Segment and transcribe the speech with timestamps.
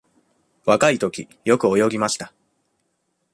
[0.65, 2.33] 若いとき、よく泳ぎました。